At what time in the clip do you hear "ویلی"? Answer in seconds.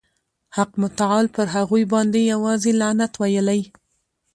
3.21-3.61